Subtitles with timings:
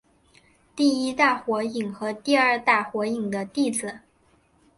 [0.75, 3.99] 第一代火影和第二代火影的弟子。